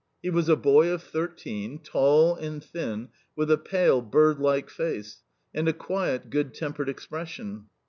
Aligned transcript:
He 0.23 0.31
was 0.31 0.49
a 0.49 0.55
boy 0.55 0.89
of 0.89 1.03
thirteen, 1.03 1.77
tall 1.77 2.33
and 2.35 2.63
thin, 2.63 3.09
with 3.35 3.51
a 3.51 3.57
pale, 3.59 4.01
birdlike 4.01 4.67
face, 4.71 5.21
and 5.53 5.67
a 5.67 5.73
quiet, 5.73 6.31
good 6.31 6.55
tempered 6.55 6.89
expression. 6.89 7.67